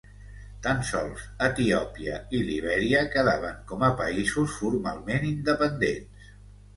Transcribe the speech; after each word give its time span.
Tan 0.67 0.79
sols 0.91 1.25
Etiòpia 1.47 2.15
i 2.37 2.41
Libèria 2.47 3.01
quedaven 3.15 3.59
com 3.73 3.85
a 3.89 3.91
països 3.99 4.57
formalment 4.63 5.29
independents. 5.33 6.33